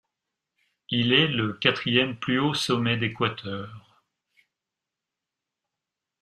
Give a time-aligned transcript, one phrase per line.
[0.89, 4.01] Il est le quatrième plus haut sommet d'Équateur.